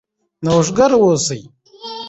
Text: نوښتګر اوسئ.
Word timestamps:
نوښتګر 0.43 0.91
اوسئ. 0.99 1.41